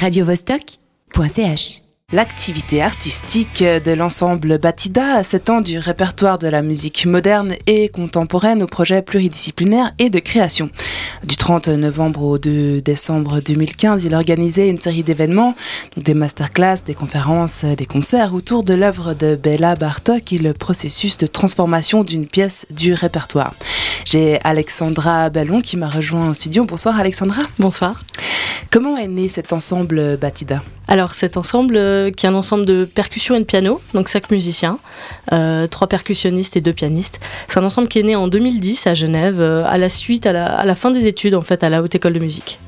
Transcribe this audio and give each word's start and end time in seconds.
radiovostok.ch 0.00 1.82
L'activité 2.12 2.82
artistique 2.82 3.62
de 3.62 3.92
l'ensemble 3.92 4.58
Batida 4.58 5.22
s'étend 5.22 5.60
du 5.60 5.78
répertoire 5.78 6.38
de 6.38 6.48
la 6.48 6.62
musique 6.62 7.06
moderne 7.06 7.52
et 7.66 7.88
contemporaine 7.88 8.62
au 8.62 8.66
projet 8.66 9.02
pluridisciplinaire 9.02 9.92
et 9.98 10.08
de 10.10 10.18
création. 10.18 10.70
Du 11.22 11.36
30 11.36 11.68
novembre 11.68 12.22
au 12.22 12.38
2 12.38 12.80
décembre 12.80 13.40
2015, 13.40 14.04
il 14.04 14.14
organisait 14.14 14.70
une 14.70 14.78
série 14.78 15.02
d'événements, 15.02 15.54
des 15.98 16.14
masterclass, 16.14 16.82
des 16.84 16.94
conférences, 16.94 17.64
des 17.64 17.86
concerts 17.86 18.34
autour 18.34 18.64
de 18.64 18.74
l'œuvre 18.74 19.12
de 19.12 19.36
Bella 19.36 19.76
Bartok 19.76 20.32
et 20.32 20.38
le 20.38 20.54
processus 20.54 21.18
de 21.18 21.26
transformation 21.26 22.02
d'une 22.04 22.26
pièce 22.26 22.66
du 22.70 22.94
répertoire. 22.94 23.54
J'ai 24.10 24.40
Alexandra 24.42 25.30
Ballon 25.30 25.60
qui 25.60 25.76
m'a 25.76 25.88
rejoint 25.88 26.30
au 26.30 26.34
studio. 26.34 26.64
Bonsoir 26.64 26.98
Alexandra. 26.98 27.42
Bonsoir. 27.60 27.92
Comment 28.68 28.96
est 28.96 29.06
né 29.06 29.28
cet 29.28 29.52
ensemble 29.52 30.16
Batida? 30.16 30.64
Alors 30.88 31.14
cet 31.14 31.36
ensemble 31.36 31.76
euh, 31.76 32.10
qui 32.10 32.26
est 32.26 32.28
un 32.28 32.34
ensemble 32.34 32.66
de 32.66 32.84
percussions 32.84 33.36
et 33.36 33.38
de 33.38 33.44
piano, 33.44 33.80
donc 33.94 34.08
cinq 34.08 34.32
musiciens, 34.32 34.80
euh, 35.32 35.68
trois 35.68 35.86
percussionnistes 35.86 36.56
et 36.56 36.60
deux 36.60 36.72
pianistes. 36.72 37.20
C'est 37.46 37.60
un 37.60 37.64
ensemble 37.64 37.86
qui 37.86 38.00
est 38.00 38.02
né 38.02 38.16
en 38.16 38.26
2010 38.26 38.88
à 38.88 38.94
Genève, 38.94 39.40
euh, 39.40 39.62
à 39.64 39.78
la 39.78 39.88
suite, 39.88 40.26
à 40.26 40.32
la, 40.32 40.46
à 40.56 40.64
la 40.64 40.74
fin 40.74 40.90
des 40.90 41.06
études 41.06 41.36
en 41.36 41.42
fait, 41.42 41.62
à 41.62 41.70
la 41.70 41.80
Haute 41.80 41.94
École 41.94 42.14
de 42.14 42.18
Musique. 42.18 42.58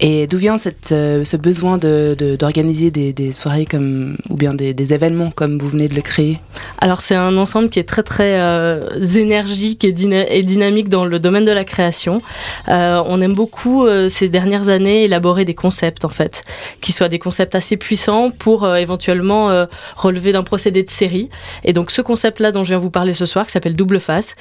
Et 0.00 0.28
d'où 0.28 0.38
vient 0.38 0.56
euh, 0.92 1.24
ce 1.24 1.36
besoin 1.36 1.76
d'organiser 1.76 2.90
de, 2.90 3.00
des, 3.00 3.12
des, 3.12 3.32
soirées 3.32 3.66
comme, 3.66 4.16
ou 4.30 4.36
bien 4.36 4.54
des, 4.54 4.92
événements 4.92 5.30
comme 5.30 5.58
vous 5.58 5.68
venez 5.68 5.88
de 5.88 5.94
le 5.94 6.02
créer? 6.02 6.38
Alors 6.78 7.00
c'est 7.00 7.16
un 7.16 7.36
ensemble 7.36 7.68
qui 7.68 7.80
est 7.80 7.88
très 7.88 8.04
très 8.04 8.38
euh, 8.40 8.88
énergique 9.16 9.84
et, 9.84 9.90
dyna 9.90 10.28
et, 10.30 10.44
dynamique 10.44 10.88
dans 10.88 11.04
le 11.04 11.18
domaine 11.18 11.44
de 11.44 11.52
la 11.52 11.64
création. 11.64 12.22
Euh, 12.68 13.02
on 13.06 13.20
aime 13.20 13.34
beaucoup 13.34 13.86
ces 14.08 14.28
dernières 14.28 14.68
années 14.68 15.04
élaborer 15.04 15.44
des 15.44 15.54
concepts 15.54 16.04
en 16.04 16.08
fait, 16.08 16.44
qui 16.80 16.92
soient 16.92 17.08
des 17.08 17.18
concepts 17.18 17.54
assez 17.54 17.76
puissants 17.76 18.30
pour 18.30 18.68
éventuellement 18.76 19.66
relever 19.96 20.32
d'un 20.32 20.42
procédé 20.44 20.82
de 20.82 20.88
série. 20.88 21.28
Et 21.64 21.72
donc 21.72 21.90
ce 21.90 22.02
concept-là 22.02 22.52
dont 22.52 22.62
je 22.62 22.68
viens 22.68 22.78
vous 22.78 22.90
parler 22.90 23.14
ce 23.14 23.26
soir, 23.26 23.46
qui 23.46 23.52
s'appelle 23.52 23.74
Double 23.74 24.00
Face, 24.00 24.36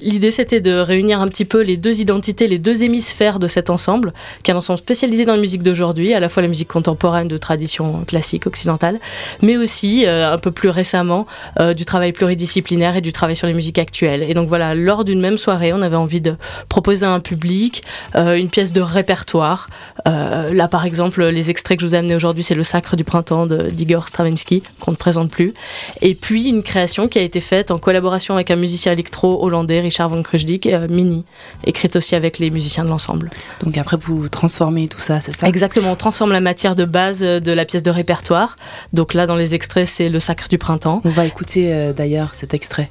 l'idée 0.00 0.30
c'était 0.30 0.60
de 0.60 0.78
réunir 0.78 1.20
un 1.20 1.28
petit 1.28 1.44
peu 1.44 1.62
les 1.62 1.76
deux 1.76 2.00
identités, 2.00 2.46
les 2.46 2.58
deux 2.58 2.82
hémisphères 2.84 3.38
de 3.38 3.48
cet 3.48 3.70
ensemble, 3.70 4.12
qui 4.42 4.50
est 4.50 4.54
un 4.54 4.58
ensemble 4.58 4.78
spécialisé 4.78 4.99
spécialisé 5.00 5.24
dans 5.24 5.32
la 5.32 5.40
musique 5.40 5.62
d'aujourd'hui, 5.62 6.12
à 6.12 6.20
la 6.20 6.28
fois 6.28 6.42
la 6.42 6.48
musique 6.48 6.68
contemporaine 6.68 7.26
de 7.26 7.38
tradition 7.38 8.04
classique 8.04 8.46
occidentale, 8.46 9.00
mais 9.40 9.56
aussi 9.56 10.04
euh, 10.04 10.30
un 10.30 10.36
peu 10.36 10.50
plus 10.50 10.68
récemment 10.68 11.26
euh, 11.58 11.72
du 11.72 11.86
travail 11.86 12.12
pluridisciplinaire 12.12 12.96
et 12.96 13.00
du 13.00 13.10
travail 13.10 13.34
sur 13.34 13.46
les 13.46 13.54
musiques 13.54 13.78
actuelles. 13.78 14.22
Et 14.28 14.34
donc 14.34 14.50
voilà, 14.50 14.74
lors 14.74 15.06
d'une 15.06 15.20
même 15.22 15.38
soirée, 15.38 15.72
on 15.72 15.80
avait 15.80 15.96
envie 15.96 16.20
de 16.20 16.34
proposer 16.68 17.06
à 17.06 17.12
un 17.12 17.20
public 17.20 17.82
euh, 18.14 18.34
une 18.34 18.50
pièce 18.50 18.74
de 18.74 18.82
répertoire. 18.82 19.70
Là, 20.04 20.68
par 20.68 20.84
exemple, 20.84 21.24
les 21.24 21.50
extraits 21.50 21.78
que 21.78 21.82
je 21.82 21.86
vous 21.86 21.94
ai 21.94 21.98
amenés 21.98 22.16
aujourd'hui, 22.16 22.42
c'est 22.42 22.54
Le 22.54 22.62
Sacre 22.62 22.96
du 22.96 23.04
Printemps 23.04 23.46
d'Igor 23.46 24.08
Stravinsky, 24.08 24.62
qu'on 24.80 24.90
ne 24.90 24.96
présente 24.96 25.30
plus. 25.30 25.54
Et 26.02 26.14
puis 26.14 26.48
une 26.48 26.62
création 26.62 27.08
qui 27.08 27.18
a 27.18 27.22
été 27.22 27.40
faite 27.40 27.70
en 27.70 27.78
collaboration 27.78 28.34
avec 28.34 28.50
un 28.50 28.56
musicien 28.56 28.92
électro 28.92 29.42
hollandais, 29.42 29.80
Richard 29.80 30.08
van 30.08 30.22
Krujdik, 30.22 30.66
euh, 30.66 30.88
Mini, 30.90 31.24
écrite 31.64 31.96
aussi 31.96 32.16
avec 32.16 32.38
les 32.38 32.50
musiciens 32.50 32.84
de 32.84 32.88
l'ensemble. 32.88 33.30
Donc 33.62 33.78
après, 33.78 33.96
vous 33.96 34.28
transformez 34.28 34.89
tout 34.90 35.00
ça, 35.00 35.20
c'est 35.20 35.32
ça 35.32 35.48
Exactement, 35.48 35.92
on 35.92 35.96
transforme 35.96 36.32
la 36.32 36.40
matière 36.40 36.74
de 36.74 36.84
base 36.84 37.20
de 37.20 37.52
la 37.52 37.64
pièce 37.64 37.82
de 37.82 37.90
répertoire. 37.90 38.56
Donc 38.92 39.14
là, 39.14 39.26
dans 39.26 39.36
les 39.36 39.54
extraits, 39.54 39.86
c'est 39.86 40.10
le 40.10 40.20
Sacre 40.20 40.48
du 40.48 40.58
Printemps. 40.58 41.00
On 41.04 41.10
va 41.10 41.24
écouter 41.24 41.72
euh, 41.72 41.92
d'ailleurs 41.94 42.34
cet 42.34 42.52
extrait. 42.52 42.90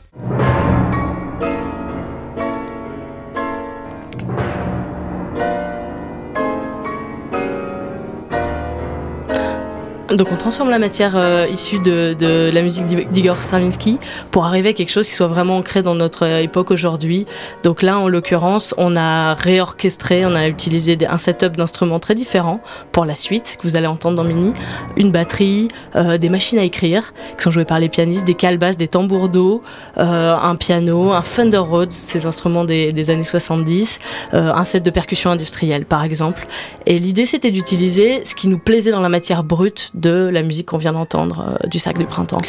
Donc 10.12 10.32
on 10.32 10.38
transforme 10.38 10.72
la 10.72 10.80
matière 10.80 11.16
euh, 11.16 11.46
issue 11.52 11.80
de, 11.80 12.50
la 12.52 12.62
musique 12.62 12.86
d'Igor 12.88 13.42
Stravinsky 13.42 14.00
pour 14.32 14.46
arriver 14.46 14.70
à 14.70 14.74
quelque 14.74 14.90
chose 14.90 15.08
qui 15.08 15.14
soit 15.14 15.28
vraiment 15.28 15.58
ancré 15.58 15.84
dans 15.84 15.94
notre 15.94 16.26
époque 16.26 16.72
aujourd'hui. 16.72 17.28
Donc 17.64 17.84
là, 17.84 18.00
en 18.00 18.08
l'occurrence, 18.08 18.74
on 18.78 18.96
a 18.96 19.36
réorchestré, 19.36 20.26
on 20.26 20.34
a 20.34 20.48
utilisé 20.48 20.98
un 21.08 21.18
setup 21.20 21.56
d'instruments 21.58 22.00
très 22.00 22.16
différents 22.16 22.60
pour 22.92 23.06
la 23.06 23.14
suite 23.14 23.58
que 23.60 23.68
vous 23.68 23.78
allez 23.78 23.88
entendre 23.88 24.16
dans 24.16 24.24
Mini. 24.24 24.54
Une 24.98 25.12
batterie, 25.12 25.68
euh, 25.96 26.18
des 26.18 26.30
machines 26.30 26.58
à 26.58 26.64
écrire 26.64 27.14
qui 27.38 27.44
sont 27.44 27.52
jouées 27.52 27.66
par 27.66 27.80
les 27.80 27.90
pianistes, 27.90 28.26
des 28.26 28.34
calebasses, 28.34 28.78
des 28.78 28.88
tambours 28.88 29.30
d'eau, 29.30 29.62
euh, 29.98 30.36
un 30.36 30.56
piano, 30.56 31.12
un 31.12 31.22
Fender 31.22 31.58
Rhodes, 31.58 31.92
ces 31.92 32.26
instruments 32.26 32.66
des, 32.66 32.94
des 32.94 33.10
années 33.12 33.24
70, 33.24 34.00
euh, 34.34 34.52
un 34.54 34.64
set 34.64 34.84
de 34.84 34.90
percussion 34.90 35.30
industrielle 35.30 35.86
par 35.86 36.04
exemple. 36.04 36.48
Et 36.88 36.98
l'idée 36.98 37.28
c'était 37.28 37.52
d'utiliser 37.52 38.26
ce 38.26 38.34
qui 38.34 38.48
nous 38.48 38.58
plaisait 38.58 38.92
dans 38.92 39.02
la 39.02 39.10
matière 39.10 39.44
brute 39.44 39.92
de 40.00 40.30
la 40.32 40.44
musique 40.44 40.68
qu'on 40.68 40.78
vient 40.78 40.94
d'entendre 40.94 41.58
euh, 41.64 41.68
du 41.68 41.80
sac 41.80 41.98
du 41.98 42.06
printemps. 42.06 42.42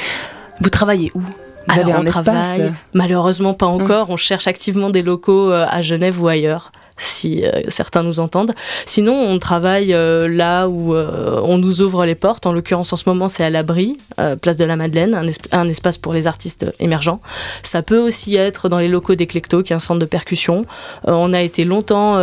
Vous 0.61 0.71
travaillez 0.71 1.11
où? 1.15 1.21
Vous 1.21 1.79
Alors, 1.79 1.85
avez 1.85 1.93
un 1.93 2.01
on 2.01 2.05
espace? 2.05 2.25
travaille, 2.25 2.73
malheureusement 2.95 3.55
pas 3.55 3.67
encore, 3.67 4.09
mmh. 4.09 4.13
on 4.13 4.17
cherche 4.17 4.47
activement 4.47 4.89
des 4.89 5.03
locaux 5.03 5.51
euh, 5.51 5.67
à 5.69 5.83
Genève 5.83 6.23
ou 6.23 6.29
ailleurs 6.29 6.73
si 7.01 7.45
euh, 7.45 7.63
certains 7.69 8.03
nous 8.03 8.21
entendent. 8.21 8.53
Sinon, 8.87 9.15
on 9.15 9.39
travaille 9.39 9.93
euh, 9.95 10.29
là 10.29 10.69
où 10.69 10.95
euh, 10.95 11.41
on 11.43 11.59
nous 11.59 11.83
ouvre 11.83 12.05
les 12.05 12.15
portes. 12.15 12.47
En 12.47 12.53
l'occurrence, 12.53 12.93
en 12.93 12.97
ce 12.97 13.09
moment, 13.09 13.29
c'est 13.29 13.45
à 13.45 13.51
l'abri, 13.51 13.99
place 14.43 14.59
de 14.59 14.65
la 14.65 14.77
Madeleine, 14.77 15.15
un, 15.15 15.27
esp 15.27 15.47
un, 15.53 15.67
espace 15.69 15.97
pour 15.97 16.13
les 16.13 16.27
artistes 16.27 16.67
émergents. 16.79 17.21
Ça 17.63 17.83
peut 17.83 17.99
aussi 17.99 18.37
être 18.37 18.69
dans 18.69 18.79
les 18.79 18.89
locaux 18.89 19.15
d'Eclecto, 19.15 19.63
qui 19.63 19.73
est 19.73 19.77
un 19.77 19.81
centre 19.81 19.99
de 19.99 20.05
percussion. 20.05 20.67
On 21.05 21.33
a 21.33 21.41
été 21.41 21.65
longtemps 21.65 22.19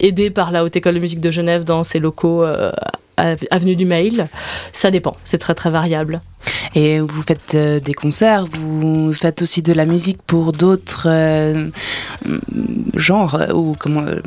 aidé 0.00 0.30
par 0.30 0.50
la 0.50 0.64
Haute 0.64 0.76
École 0.76 0.94
de 0.94 1.00
musique 1.00 1.20
de 1.20 1.30
Genève 1.30 1.64
dans 1.64 1.84
ces 1.84 1.98
locaux 1.98 2.44
avenue 3.50 3.76
du 3.76 3.84
Mail. 3.84 4.28
Ça 4.72 4.90
dépend, 4.90 5.16
c'est 5.24 5.38
très 5.38 5.54
très 5.54 5.70
variable. 5.70 6.20
Et 6.74 7.00
vous 7.00 7.22
faites 7.22 7.54
euh, 7.54 7.80
des 7.80 7.94
concerts, 7.94 8.46
vous 8.46 9.12
faites 9.12 9.42
aussi 9.42 9.62
de 9.62 9.72
la 9.72 9.86
musique 9.86 10.20
pour 10.26 10.52
d'autres 10.52 11.06
euh, 11.06 11.70
genres 12.94 13.40
ou 13.54 13.74
comment 13.78 14.02
euh, 14.02 14.20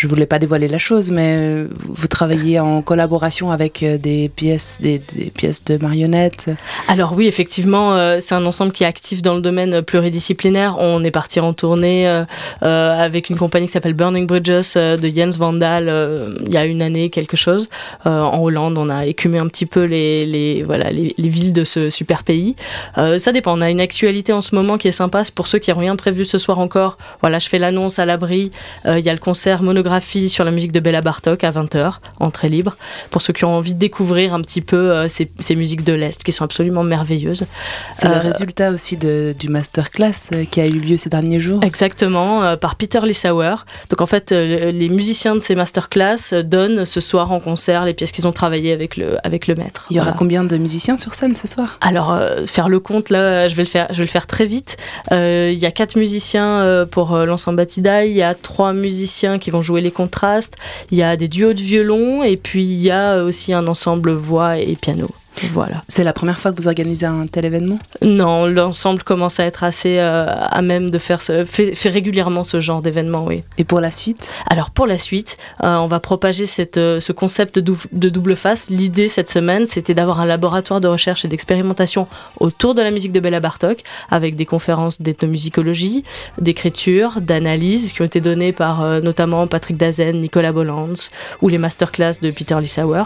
je 0.00 0.08
voulais 0.08 0.24
pas 0.24 0.38
dévoiler 0.38 0.66
la 0.66 0.78
chose, 0.78 1.10
mais 1.10 1.64
vous 1.84 2.06
travaillez 2.06 2.58
en 2.58 2.80
collaboration 2.80 3.50
avec 3.50 3.84
des 3.84 4.30
pièces, 4.30 4.78
des, 4.80 4.98
pièces 5.34 5.62
de 5.64 5.76
marionnettes. 5.76 6.50
Alors 6.88 7.12
oui, 7.14 7.26
effectivement, 7.26 7.92
euh, 7.92 8.16
c'est 8.18 8.34
un 8.34 8.46
ensemble 8.46 8.72
qui 8.72 8.84
est 8.84 8.86
actif 8.86 9.20
dans 9.20 9.34
le 9.34 9.42
domaine 9.42 9.82
pluridisciplinaire. 9.82 10.76
On 10.78 11.04
est 11.04 11.10
parti 11.10 11.38
en 11.38 11.52
tournée 11.52 12.08
euh, 12.08 12.24
euh, 12.62 12.98
avec 12.98 13.28
une 13.28 13.36
compagnie 13.36 13.66
qui 13.66 13.72
s'appelle 13.72 13.92
Burning 13.92 14.26
Bridges 14.26 14.72
euh, 14.76 14.96
de 14.96 15.10
Jens 15.14 15.36
Vandal 15.36 15.88
euh, 15.90 16.34
il 16.46 16.52
y 16.52 16.56
a 16.56 16.64
une 16.64 16.80
année, 16.80 17.10
quelque 17.10 17.36
chose. 17.36 17.68
Euh, 18.06 18.20
en 18.20 18.42
Hollande, 18.42 18.78
on 18.78 18.88
a 18.88 19.04
écumé 19.06 19.38
un 19.38 19.48
petit 19.48 19.66
peu 19.66 19.84
les, 19.84 20.58
voilà, 20.64 20.90
les, 20.90 21.14
les, 21.18 21.28
villes 21.28 21.52
de 21.52 21.64
ce 21.64 21.90
super 21.90 22.24
pays. 22.24 22.56
Euh, 22.96 23.18
ça 23.18 23.32
dépend. 23.32 23.56
On 23.58 23.60
a 23.60 23.70
une 23.70 23.80
actualité 23.80 24.32
en 24.32 24.40
ce 24.40 24.54
moment 24.54 24.78
qui 24.78 24.88
est 24.88 24.92
sympa. 24.92 25.22
Pour 25.34 25.46
ceux 25.46 25.58
qui 25.58 25.70
n'ont 25.70 25.78
rien 25.78 25.96
prévu 25.96 26.24
ce 26.24 26.38
soir 26.38 26.58
encore, 26.58 26.96
voilà, 27.20 27.38
je 27.38 27.48
fais 27.48 27.58
l'annonce 27.58 27.98
à 27.98 28.06
l'abri. 28.06 28.50
Euh, 28.86 28.98
il 28.98 29.04
y 29.04 29.10
a 29.10 29.12
le 29.12 29.18
concert 29.18 29.62
monographique 29.62 29.89
sur 30.28 30.44
la 30.44 30.50
musique 30.50 30.72
de 30.72 30.80
Bella 30.80 31.00
Bartok 31.00 31.44
à 31.44 31.50
20h, 31.50 31.94
entrée 32.20 32.48
libre, 32.48 32.76
pour 33.10 33.22
ceux 33.22 33.32
qui 33.32 33.44
ont 33.44 33.54
envie 33.54 33.74
de 33.74 33.78
découvrir 33.78 34.34
un 34.34 34.40
petit 34.40 34.60
peu 34.60 34.76
euh, 34.76 35.08
ces, 35.08 35.30
ces, 35.40 35.56
musiques 35.56 35.84
de 35.84 35.92
l'Est 35.92 36.22
qui 36.22 36.32
sont 36.32 36.44
absolument 36.44 36.82
merveilleuses. 36.82 37.46
C'est 37.92 38.06
euh, 38.06 38.14
le 38.14 38.30
résultat 38.30 38.70
aussi 38.70 38.96
de, 38.96 39.34
du 39.38 39.48
masterclass 39.48 40.10
euh, 40.32 40.44
qui 40.44 40.60
a 40.60 40.66
eu 40.66 40.78
lieu 40.78 40.96
ces 40.96 41.08
derniers 41.08 41.40
jours 41.40 41.60
Exactement, 41.62 42.42
euh, 42.42 42.56
par 42.56 42.76
Peter 42.76 43.00
Lissauer. 43.02 43.54
Donc 43.88 44.00
en 44.00 44.06
fait, 44.06 44.32
euh, 44.32 44.70
les 44.70 44.88
musiciens 44.88 45.34
de 45.34 45.40
ces 45.40 45.54
masterclass 45.54 46.42
donnent 46.44 46.84
ce 46.84 47.00
soir 47.00 47.32
en 47.32 47.40
concert 47.40 47.84
les 47.84 47.94
pièces 47.94 48.12
qu'ils 48.12 48.26
ont 48.26 48.32
travaillées 48.32 48.72
avec 48.72 48.96
le, 48.96 49.18
avec 49.24 49.46
le 49.46 49.54
maître. 49.54 49.86
Il 49.90 49.96
y 49.96 49.98
aura 49.98 50.06
voilà. 50.06 50.18
combien 50.18 50.44
de 50.44 50.56
musiciens 50.56 50.96
sur 50.96 51.14
scène 51.14 51.36
ce 51.36 51.48
soir? 51.48 51.78
Alors, 51.80 52.12
euh, 52.12 52.46
faire 52.46 52.68
le 52.68 52.80
compte, 52.80 53.10
là, 53.10 53.48
je 53.48 53.54
vais 53.54 53.62
le 53.62 53.68
faire, 53.68 53.86
je 53.90 53.98
vais 53.98 54.04
le 54.04 54.10
faire 54.10 54.26
très 54.26 54.46
vite. 54.46 54.76
Il 55.10 55.58
y 55.58 55.66
a 55.66 55.70
quatre 55.70 55.96
musiciens 55.96 56.86
pour 56.90 57.16
l'ensemble 57.16 57.56
Batida, 57.58 58.04
il 58.04 58.12
y 58.12 58.22
a 58.22 58.34
trois 58.34 58.72
musiciens 58.72 59.38
qui 59.38 59.50
vont 59.50 59.62
jouer 59.62 59.79
les 59.80 59.90
contrastes, 59.90 60.56
il 60.90 60.98
y 60.98 61.02
a 61.02 61.16
des 61.16 61.28
duos 61.28 61.54
de 61.54 61.60
violon 61.60 62.22
et 62.22 62.36
puis 62.36 62.64
il 62.64 62.80
y 62.80 62.90
a 62.90 63.22
aussi 63.22 63.52
un 63.52 63.66
ensemble 63.66 64.12
voix 64.12 64.58
et 64.58 64.76
piano. 64.76 65.08
Voilà. 65.52 65.82
C'est 65.88 66.04
la 66.04 66.12
première 66.12 66.38
fois 66.38 66.52
que 66.52 66.60
vous 66.60 66.68
organisez 66.68 67.06
un 67.06 67.26
tel 67.26 67.44
événement? 67.44 67.78
Non, 68.02 68.46
l'ensemble 68.46 69.02
commence 69.02 69.40
à 69.40 69.44
être 69.44 69.64
assez 69.64 69.98
euh, 69.98 70.26
à 70.28 70.62
même 70.62 70.90
de 70.90 70.98
faire 70.98 71.22
ce, 71.22 71.44
fait, 71.44 71.74
fait 71.74 71.88
régulièrement 71.88 72.44
ce 72.44 72.60
genre 72.60 72.82
d'événement, 72.82 73.24
oui. 73.24 73.42
Et 73.58 73.64
pour 73.64 73.80
la 73.80 73.90
suite? 73.90 74.28
Alors 74.48 74.70
pour 74.70 74.86
la 74.86 74.98
suite, 74.98 75.38
euh, 75.62 75.76
on 75.76 75.86
va 75.86 76.00
propager 76.00 76.46
cette, 76.46 76.76
euh, 76.76 77.00
ce 77.00 77.12
concept 77.12 77.58
de, 77.58 77.74
de 77.92 78.08
double 78.08 78.36
face. 78.36 78.70
L'idée 78.70 79.08
cette 79.08 79.30
semaine, 79.30 79.66
c'était 79.66 79.94
d'avoir 79.94 80.20
un 80.20 80.26
laboratoire 80.26 80.80
de 80.80 80.88
recherche 80.88 81.24
et 81.24 81.28
d'expérimentation 81.28 82.06
autour 82.38 82.74
de 82.74 82.82
la 82.82 82.90
musique 82.90 83.12
de 83.12 83.20
Bella 83.20 83.40
Bartok, 83.40 83.80
avec 84.10 84.36
des 84.36 84.46
conférences 84.46 85.00
d'ethnomusicologie, 85.00 86.02
d'écriture, 86.38 87.20
d'analyse 87.20 87.92
qui 87.92 88.02
ont 88.02 88.06
été 88.06 88.20
données 88.20 88.52
par 88.52 89.00
notamment 89.00 89.46
Patrick 89.46 89.76
Dazen, 89.76 90.20
Nicolas 90.20 90.52
Bollands 90.52 91.10
ou 91.42 91.48
les 91.48 91.58
masterclass 91.58 92.14
de 92.20 92.30
Peter 92.30 92.56
Lissauer. 92.60 93.04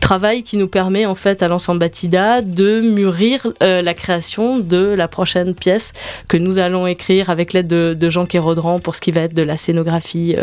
Travail 0.00 0.42
qui 0.42 0.56
nous 0.56 0.68
permet 0.68 1.06
en 1.06 1.14
fait 1.14 1.42
à 1.42 1.48
l'ensemble 1.48 1.75
Batida 1.76 2.42
de 2.42 2.80
mûrir 2.80 3.52
la 3.60 3.94
création 3.94 4.58
de 4.58 4.94
la 4.96 5.08
prochaine 5.08 5.54
pièce 5.54 5.92
que 6.28 6.36
nous 6.36 6.58
allons 6.58 6.86
écrire 6.86 7.30
avec 7.30 7.52
l'aide 7.52 7.66
de, 7.66 8.08
Jean 8.08 8.26
Kérodran 8.26 8.78
pour 8.78 8.94
ce 8.94 9.00
qui 9.00 9.10
va 9.10 9.22
être 9.22 9.34
de 9.34 9.42
la 9.42 9.56
scénographie 9.56 10.36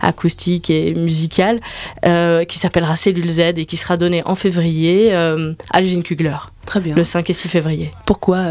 acoustique 0.00 0.70
et 0.70 0.94
musicale, 0.94 1.60
qui 2.02 2.58
s'appellera 2.58 2.96
Cellule 2.96 3.28
Z 3.28 3.40
et 3.56 3.66
qui 3.66 3.76
sera 3.76 3.96
donnée 3.96 4.22
en 4.24 4.34
février 4.34 5.12
à 5.12 5.80
l'usine 5.80 6.02
Kugler. 6.02 6.36
Très 6.66 6.80
bien. 6.80 6.94
Le 6.94 7.04
5 7.04 7.30
et 7.30 7.32
6 7.32 7.48
février. 7.48 7.90
Pourquoi 8.04 8.44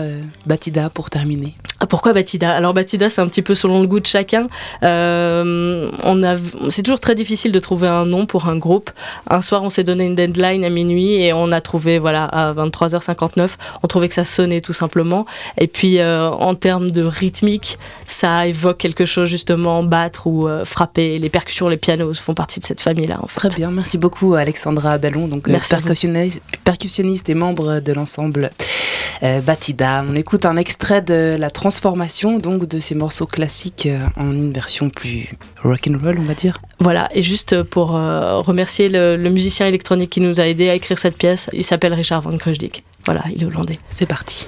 Batida 0.47 0.89
pour 0.89 1.09
terminer? 1.09 1.55
Ah, 1.79 1.85
pourquoi 1.85 2.13
Batida? 2.13 2.55
Alors 2.55 2.73
Batida, 2.73 3.07
c'est 3.09 3.21
un 3.21 3.27
petit 3.27 3.43
peu 3.43 3.53
selon 3.53 3.81
le 3.81 3.87
goût 3.87 3.99
de 3.99 4.07
chacun. 4.07 4.47
Euh, 4.81 5.91
on 6.03 6.23
a, 6.23 6.35
c'est 6.69 6.81
toujours 6.81 6.99
très 6.99 7.13
difficile 7.13 7.51
de 7.51 7.59
trouver 7.59 7.87
un 7.87 8.05
nom 8.05 8.25
pour 8.25 8.47
un 8.47 8.57
groupe. 8.57 8.89
Un 9.29 9.43
soir, 9.43 9.61
on 9.61 9.69
s'est 9.69 9.83
donné 9.83 10.05
une 10.05 10.15
deadline 10.15 10.63
à 10.63 10.69
minuit 10.69 11.13
et 11.13 11.33
on 11.33 11.51
a 11.51 11.61
trouvé, 11.61 11.99
voilà, 11.99 12.25
à 12.25 12.53
23h59, 12.53 13.51
on 13.83 13.87
trouvait 13.87 14.07
que 14.07 14.15
ça 14.15 14.25
sonnait 14.25 14.61
tout 14.61 14.73
simplement. 14.73 15.27
Et 15.59 15.67
puis, 15.67 15.99
euh, 15.99 16.31
en 16.31 16.55
termes 16.55 16.89
de 16.89 17.03
rythmique, 17.03 17.77
ça 18.07 18.47
évoque 18.47 18.79
quelque 18.79 19.05
chose 19.05 19.29
justement, 19.29 19.83
battre 19.83 20.25
ou 20.25 20.47
euh, 20.47 20.65
frapper. 20.65 21.19
Les 21.19 21.29
percussions, 21.29 21.69
les 21.69 21.77
pianos 21.77 22.15
font 22.15 22.33
partie 22.33 22.59
de 22.59 22.65
cette 22.65 22.81
famille-là. 22.81 23.19
En 23.21 23.27
Très 23.27 23.49
bien, 23.49 23.69
merci 23.69 23.99
beaucoup 23.99 24.33
Alexandra 24.33 24.97
Ballon, 24.97 25.27
donc 25.27 25.43
percussionniste, 25.43 26.41
percussionniste 26.63 27.29
et 27.29 27.35
membre 27.35 27.81
de 27.81 27.93
l'ensemble 27.93 28.06
Batida. 29.45 30.05
On 30.07 30.15
écoute 30.15 30.45
un 30.45 30.57
extrait 30.57 31.01
de 31.01 31.35
la 31.39 31.49
transformation 31.49 32.37
donc 32.37 32.67
de 32.67 32.79
ces 32.79 32.95
morceaux 32.95 33.25
classiques 33.25 33.87
euh, 33.87 34.05
en 34.15 34.31
une 34.31 34.51
version 34.51 34.89
plus 34.89 35.35
rock 35.63 35.87
and 35.89 35.97
roll, 36.01 36.19
on 36.19 36.23
va 36.23 36.33
dire. 36.33 36.57
Voilà, 36.79 37.09
et 37.13 37.21
juste 37.21 37.63
pour 37.63 37.95
euh, 37.95 38.39
remercier 38.39 38.89
le, 38.89 39.17
musicien 39.29 39.67
électronique 39.67 40.09
qui 40.09 40.21
nous 40.21 40.39
a 40.39 40.47
aidé 40.47 40.69
à 40.69 40.75
écrire 40.75 40.97
cette 40.97 41.17
pièce, 41.17 41.49
il 41.53 41.63
s'appelle 41.63 41.93
Richard 41.93 42.21
Van 42.21 42.37
Krujdik. 42.37 42.83
Voilà, 43.05 43.23
il 43.33 43.41
est 43.41 43.45
hollandais. 43.45 43.77
C'est 43.89 44.05
parti. 44.05 44.47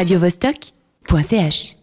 radiovostok.ch 0.00 1.79